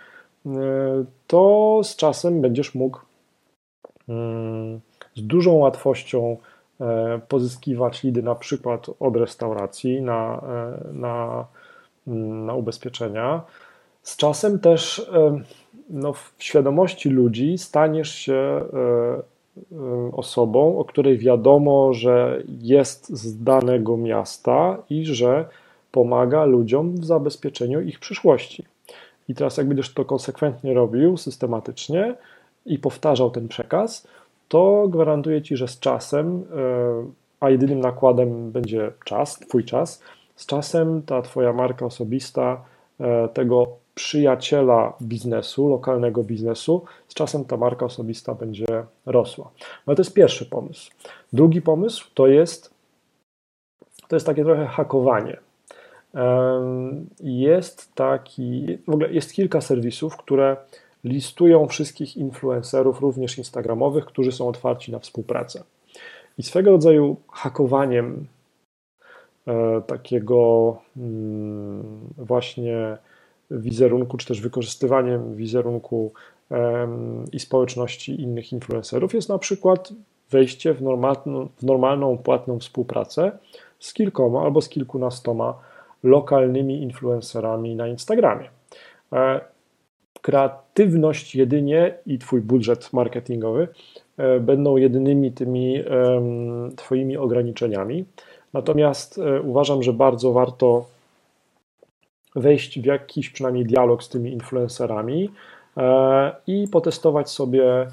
to 1.27 1.81
z 1.85 1.97
czasem 1.97 2.41
będziesz 2.41 2.75
mógł 2.75 3.01
mm, 4.09 4.81
z 5.15 5.23
dużą 5.23 5.55
łatwością 5.55 6.37
e, 6.81 7.21
pozyskiwać 7.29 8.03
lidy 8.03 8.23
na 8.23 8.35
przykład 8.35 8.87
od 9.01 9.17
restauracji 9.17 10.03
na, 10.03 10.43
e, 10.49 10.93
na, 10.93 11.47
mm, 12.07 12.47
na 12.47 12.55
ubezpieczenia. 12.55 13.43
Z 14.03 14.17
czasem 14.17 14.59
też 14.59 14.99
e, 14.99 15.41
no, 15.91 16.13
w 16.13 16.35
świadomości 16.39 17.09
ludzi 17.09 17.59
staniesz 17.59 18.15
się 18.15 18.65
osobą, 20.13 20.79
o 20.79 20.85
której 20.85 21.19
wiadomo, 21.19 21.95
że 21.95 22.43
jest 22.49 23.09
z 23.09 23.43
danego 23.43 23.97
miasta 23.97 24.83
i 24.91 25.05
że 25.05 25.45
pomaga 25.93 26.45
ludziom 26.45 26.97
w 26.97 27.05
zabezpieczeniu 27.05 27.81
ich 27.81 28.01
przyszłości. 28.01 28.65
I 29.29 29.35
teraz, 29.35 29.57
jak 29.57 29.69
będziesz 29.69 29.95
to 29.95 30.05
konsekwentnie 30.05 30.75
robił, 30.75 31.17
systematycznie 31.17 32.15
i 32.67 32.79
powtarzał 32.79 33.31
ten 33.31 33.49
przekaz, 33.49 34.09
to 34.49 34.89
gwarantuję 34.89 35.43
ci, 35.43 35.57
że 35.57 35.69
z 35.69 35.79
czasem, 35.79 36.27
e, 36.27 36.43
a 37.41 37.51
jedynym 37.51 37.81
nakładem 37.81 38.51
będzie 38.51 38.93
czas, 39.05 39.39
Twój 39.39 39.65
czas, 39.65 40.03
z 40.37 40.47
czasem 40.47 41.03
ta 41.03 41.23
Twoja 41.23 41.53
marka 41.53 41.87
osobista, 41.87 42.65
e, 43.01 43.29
tego 43.29 43.67
przyjaciela 44.01 44.93
biznesu, 45.03 45.69
lokalnego 45.69 46.25
biznesu, 46.25 46.85
z 47.09 47.15
czasem 47.15 47.45
ta 47.45 47.57
marka 47.57 47.87
osobista 47.87 48.35
będzie 48.35 48.67
rosła. 49.07 49.51
No 49.87 49.95
to 49.95 50.01
jest 50.01 50.15
pierwszy 50.15 50.47
pomysł. 50.47 50.91
Drugi 51.33 51.63
pomysł 51.63 52.11
to 52.15 52.27
jest, 52.27 52.75
to 54.09 54.17
jest 54.17 54.27
takie 54.27 54.45
trochę 54.45 54.67
hakowanie. 54.67 55.37
Jest 57.21 57.95
taki, 57.95 58.79
w 58.87 58.91
ogóle 58.91 59.13
jest 59.13 59.33
kilka 59.33 59.61
serwisów, 59.61 60.17
które 60.17 60.57
listują 61.05 61.67
wszystkich 61.67 62.17
influencerów, 62.17 63.01
również 63.01 63.39
instagramowych, 63.39 64.05
którzy 64.05 64.33
są 64.33 64.49
otwarci 64.49 64.93
na 64.93 64.99
współpracę. 64.99 65.63
I 66.39 66.43
swego 66.43 66.71
rodzaju 66.71 67.17
hakowaniem 67.33 68.27
e, 69.47 69.83
takiego 69.87 70.77
mm, 70.97 72.01
właśnie 72.17 72.99
wizerunku, 73.51 74.17
czy 74.17 74.27
też 74.27 74.41
wykorzystywaniem 74.41 75.35
wizerunku 75.35 76.13
i 77.33 77.41
społeczności 77.41 78.23
innych 78.23 78.53
influencerów 78.53 79.15
jest 79.15 79.29
na 79.29 79.39
przykład 79.39 79.93
wejście 80.31 80.75
w 80.75 80.83
normalną, 80.83 81.49
w 81.57 81.63
normalną 81.63 82.19
płatną 82.19 82.59
współpracę 82.59 83.33
z 83.79 83.93
kilkoma 83.93 84.43
albo 84.43 84.61
z 84.61 84.69
kilkunastoma 84.69 85.55
lokalnymi 86.03 86.83
influencerami 86.83 87.77
na 87.77 87.89
Instagramie. 87.89 88.49
E, 89.13 89.41
kreatywność 90.23 91.35
jedynie 91.35 91.95
i 92.07 92.19
Twój 92.19 92.41
budżet 92.41 92.93
marketingowy 92.93 93.69
e, 94.17 94.41
będą 94.41 94.77
jedynymi 94.77 95.33
tymi 95.33 95.85
Twoimi 96.77 97.17
ograniczeniami. 97.17 98.05
Natomiast 98.53 99.19
e, 99.19 99.41
uważam, 99.41 99.83
że 99.83 99.93
bardzo 99.93 100.33
warto 100.33 100.85
wejść 102.37 102.81
w 102.81 102.85
jakiś 102.85 103.31
przynajmniej 103.31 103.65
dialog 103.65 104.03
z 104.03 104.09
tymi 104.09 104.33
influencerami 104.33 105.31
i 106.47 106.69
potestować 106.73 107.31
sobie 107.31 107.87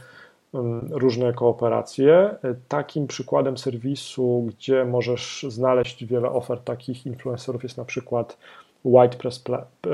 różne 0.89 1.33
kooperacje. 1.33 2.35
Takim 2.67 3.07
przykładem 3.07 3.57
serwisu, 3.57 4.47
gdzie 4.47 4.85
możesz 4.85 5.45
znaleźć 5.49 6.05
wiele 6.05 6.29
ofert 6.29 6.63
takich 6.63 7.05
influencerów 7.05 7.63
jest 7.63 7.77
na 7.77 7.85
przykład 7.85 8.37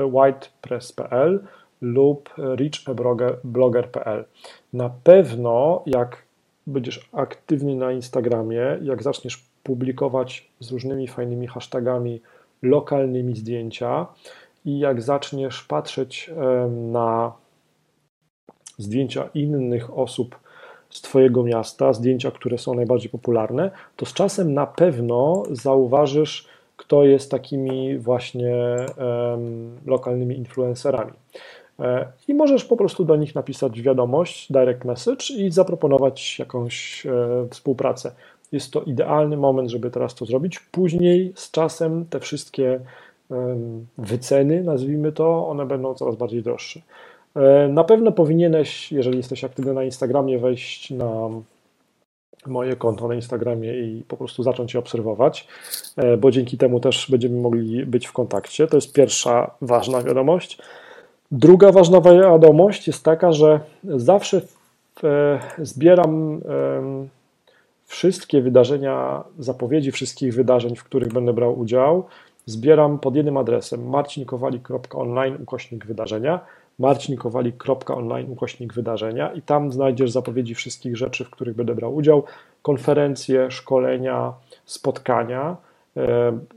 whitepress.pl 0.02 1.44
lub 1.80 2.30
reachblogger.pl. 2.36 4.24
Na 4.72 4.90
pewno 5.04 5.82
jak 5.86 6.22
będziesz 6.66 7.08
aktywny 7.12 7.76
na 7.76 7.92
Instagramie, 7.92 8.78
jak 8.82 9.02
zaczniesz 9.02 9.44
publikować 9.62 10.48
z 10.60 10.72
różnymi 10.72 11.08
fajnymi 11.08 11.46
hashtagami 11.46 12.20
lokalnymi 12.64 13.36
zdjęcia 13.36 14.06
i 14.64 14.78
jak 14.78 15.02
zaczniesz 15.02 15.62
patrzeć 15.62 16.30
na 16.92 17.32
zdjęcia 18.78 19.28
innych 19.34 19.98
osób 19.98 20.38
z 20.90 21.00
Twojego 21.00 21.42
miasta, 21.42 21.92
zdjęcia, 21.92 22.30
które 22.30 22.58
są 22.58 22.74
najbardziej 22.74 23.10
popularne, 23.10 23.70
to 23.96 24.06
z 24.06 24.12
czasem 24.12 24.54
na 24.54 24.66
pewno 24.66 25.42
zauważysz, 25.50 26.48
kto 26.76 27.04
jest 27.04 27.30
takimi 27.30 27.98
właśnie 27.98 28.56
lokalnymi 29.86 30.38
influencerami. 30.38 31.12
E, 31.80 32.06
I 32.28 32.34
możesz 32.34 32.64
po 32.64 32.76
prostu 32.76 33.04
do 33.04 33.16
nich 33.16 33.34
napisać 33.34 33.82
wiadomość, 33.82 34.52
direct 34.52 34.84
message 34.84 35.24
i 35.36 35.50
zaproponować 35.50 36.38
jakąś 36.38 37.06
e, 37.06 37.10
współpracę. 37.50 38.12
Jest 38.54 38.72
to 38.72 38.82
idealny 38.82 39.36
moment, 39.36 39.70
żeby 39.70 39.90
teraz 39.90 40.14
to 40.14 40.24
zrobić. 40.24 40.60
Później 40.60 41.32
z 41.34 41.50
czasem 41.50 42.04
te 42.10 42.20
wszystkie 42.20 42.80
wyceny, 43.98 44.62
nazwijmy 44.62 45.12
to, 45.12 45.48
one 45.48 45.66
będą 45.66 45.94
coraz 45.94 46.16
bardziej 46.16 46.42
droższe. 46.42 46.80
E, 47.36 47.68
na 47.68 47.84
pewno 47.84 48.12
powinieneś, 48.12 48.92
jeżeli 48.92 49.16
jesteś 49.16 49.44
aktywny 49.44 49.74
na 49.74 49.84
Instagramie, 49.84 50.38
wejść 50.38 50.90
na 50.90 51.30
moje 52.46 52.76
konto 52.76 53.08
na 53.08 53.14
Instagramie 53.14 53.80
i 53.80 54.02
po 54.08 54.16
prostu 54.16 54.42
zacząć 54.42 54.74
je 54.74 54.80
obserwować, 54.80 55.48
e, 55.96 56.16
bo 56.16 56.30
dzięki 56.30 56.58
temu 56.58 56.80
też 56.80 57.10
będziemy 57.10 57.40
mogli 57.40 57.86
być 57.86 58.06
w 58.06 58.12
kontakcie. 58.12 58.66
To 58.66 58.76
jest 58.76 58.92
pierwsza 58.92 59.50
ważna 59.60 60.02
wiadomość. 60.02 60.58
Druga 61.30 61.72
ważna 61.72 62.00
wiadomość 62.00 62.86
jest 62.86 63.04
taka, 63.04 63.32
że 63.32 63.60
zawsze 63.84 64.40
e, 65.04 65.40
zbieram 65.58 66.40
wszystkie 67.86 68.42
wydarzenia, 68.42 69.24
zapowiedzi 69.38 69.92
wszystkich 69.92 70.34
wydarzeń, 70.34 70.76
w 70.76 70.84
których 70.84 71.12
będę 71.12 71.32
brał 71.32 71.58
udział. 71.58 72.04
Zbieram 72.46 72.98
pod 72.98 73.16
jednym 73.16 73.36
adresem 73.36 73.88
marcinkowalik.online 73.88 75.36
ukośnik 75.42 75.86
wydarzenia 75.86 76.40
marcinkowalik.online 76.78 78.30
ukośnik 78.30 78.74
wydarzenia 78.74 79.32
i 79.32 79.42
tam 79.42 79.72
znajdziesz 79.72 80.10
zapowiedzi 80.10 80.54
wszystkich 80.54 80.96
rzeczy, 80.96 81.24
w 81.24 81.30
których 81.30 81.56
będę 81.56 81.74
brał 81.74 81.94
udział, 81.94 82.22
konferencje, 82.62 83.50
szkolenia, 83.50 84.32
spotkania. 84.64 85.56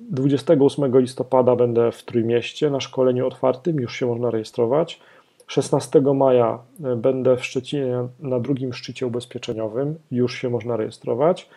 28 0.02 1.00
listopada 1.00 1.56
będę 1.56 1.92
w 1.92 2.04
Trójmieście 2.04 2.70
na 2.70 2.80
szkoleniu 2.80 3.28
otwartym, 3.28 3.80
już 3.80 3.96
się 3.96 4.06
można 4.06 4.32
rejestrować. 4.32 5.00
16 5.48 6.02
maja 6.02 6.60
będę 6.98 7.38
w 7.38 7.46
Szczecinie 7.46 8.08
na 8.20 8.40
drugim 8.40 8.74
szczycie 8.74 9.08
ubezpieczeniowym, 9.08 9.96
już 10.12 10.36
się 10.36 10.50
można 10.50 10.78
rejestrować 10.78 11.50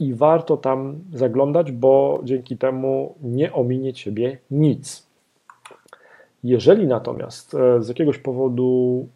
i 0.00 0.14
warto 0.14 0.56
tam 0.56 0.98
zaglądać, 1.12 1.72
bo 1.72 2.20
dzięki 2.24 2.56
temu 2.56 3.14
nie 3.22 3.52
ominie 3.52 3.92
Ciebie 3.92 4.38
nic. 4.50 5.10
Jeżeli 6.44 6.86
natomiast 6.86 7.54
e, 7.54 7.82
z 7.82 7.88
jakiegoś 7.88 8.18
powodu 8.18 9.08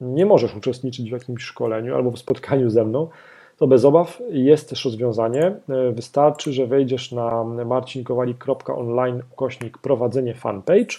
nie 0.00 0.26
możesz 0.26 0.56
uczestniczyć 0.56 1.10
w 1.10 1.12
jakimś 1.12 1.42
szkoleniu 1.42 1.94
albo 1.94 2.10
w 2.10 2.18
spotkaniu 2.18 2.70
ze 2.70 2.84
mną, 2.84 3.08
to 3.56 3.66
bez 3.66 3.84
obaw 3.84 4.22
jest 4.30 4.68
też 4.68 4.84
rozwiązanie. 4.84 5.56
E, 5.68 5.92
wystarczy, 5.92 6.52
że 6.52 6.66
wejdziesz 6.66 7.12
na 7.12 7.44
marcinkowalik.online 7.44 9.22
ukośnik 9.32 9.78
prowadzenie 9.78 10.34
fanpage 10.34 10.96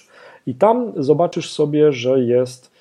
i 0.47 0.55
tam 0.55 0.93
zobaczysz 0.97 1.51
sobie, 1.51 1.91
że 1.91 2.19
jest, 2.19 2.71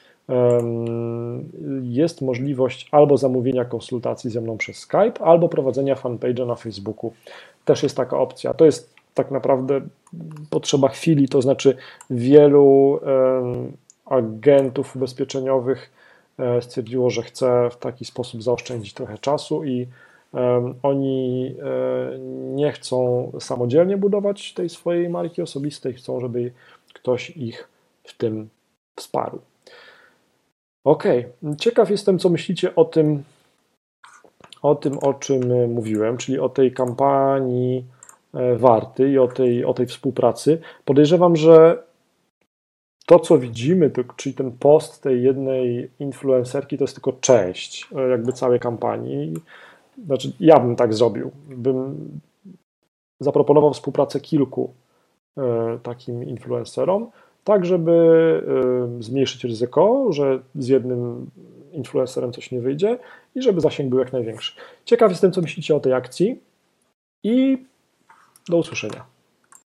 jest 1.82 2.22
możliwość 2.22 2.88
albo 2.90 3.16
zamówienia 3.16 3.64
konsultacji 3.64 4.30
ze 4.30 4.40
mną 4.40 4.56
przez 4.56 4.76
Skype, 4.76 5.20
albo 5.20 5.48
prowadzenia 5.48 5.94
fanpage'a 5.94 6.46
na 6.46 6.54
Facebooku. 6.54 7.12
Też 7.64 7.82
jest 7.82 7.96
taka 7.96 8.18
opcja. 8.18 8.54
To 8.54 8.64
jest 8.64 8.94
tak 9.14 9.30
naprawdę 9.30 9.80
potrzeba 10.50 10.88
chwili, 10.88 11.28
to 11.28 11.42
znaczy 11.42 11.76
wielu 12.10 13.00
agentów 14.04 14.96
ubezpieczeniowych 14.96 15.90
e, 16.38 16.62
stwierdziło, 16.62 17.10
że 17.10 17.22
chce 17.22 17.70
w 17.70 17.76
taki 17.76 18.04
sposób 18.04 18.42
zaoszczędzić 18.42 18.94
trochę 18.94 19.18
czasu 19.18 19.64
i 19.64 19.86
oni 20.82 21.54
e, 21.62 22.18
nie 22.54 22.72
chcą 22.72 23.32
samodzielnie 23.40 23.96
budować 23.96 24.54
tej 24.54 24.68
swojej 24.68 25.08
marki 25.08 25.42
osobistej, 25.42 25.94
chcą, 25.94 26.20
żeby 26.20 26.52
ktoś 26.92 27.30
ich 27.30 27.68
w 28.04 28.16
tym 28.16 28.48
wsparł. 28.96 29.40
Ok, 30.84 31.04
ciekaw 31.58 31.90
jestem, 31.90 32.18
co 32.18 32.28
myślicie 32.28 32.74
o 32.74 32.84
tym, 32.84 33.22
o 34.62 34.74
tym, 34.74 34.98
o 34.98 35.14
czym 35.14 35.72
mówiłem, 35.72 36.16
czyli 36.16 36.38
o 36.38 36.48
tej 36.48 36.72
kampanii 36.72 37.84
E, 38.34 38.56
warty 38.56 39.10
i 39.10 39.18
o 39.18 39.28
tej, 39.28 39.64
o 39.64 39.74
tej 39.74 39.86
współpracy. 39.86 40.60
Podejrzewam, 40.84 41.36
że 41.36 41.82
to, 43.06 43.18
co 43.18 43.38
widzimy, 43.38 43.90
to, 43.90 44.02
czyli 44.16 44.34
ten 44.34 44.52
post 44.52 45.02
tej 45.02 45.22
jednej 45.22 45.90
influencerki, 45.98 46.78
to 46.78 46.84
jest 46.84 46.94
tylko 46.94 47.12
część 47.12 47.88
e, 47.96 48.08
jakby 48.08 48.32
całej 48.32 48.60
kampanii. 48.60 49.34
Znaczy, 50.06 50.32
ja 50.40 50.60
bym 50.60 50.76
tak 50.76 50.94
zrobił. 50.94 51.30
Bym 51.48 52.10
zaproponował 53.20 53.72
współpracę 53.72 54.20
kilku 54.20 54.74
e, 54.74 54.81
takim 55.82 56.22
influencerom, 56.22 57.10
tak 57.44 57.64
żeby 57.64 57.92
zmniejszyć 59.00 59.44
ryzyko, 59.44 60.06
że 60.12 60.40
z 60.54 60.68
jednym 60.68 61.30
influencerem 61.72 62.32
coś 62.32 62.50
nie 62.50 62.60
wyjdzie 62.60 62.98
i 63.34 63.42
żeby 63.42 63.60
zasięg 63.60 63.90
był 63.90 63.98
jak 63.98 64.12
największy. 64.12 64.52
Ciekaw 64.84 65.10
jestem, 65.10 65.32
co 65.32 65.40
myślicie 65.40 65.76
o 65.76 65.80
tej 65.80 65.92
akcji 65.92 66.40
i 67.22 67.66
do 68.48 68.56
usłyszenia. 68.56 69.11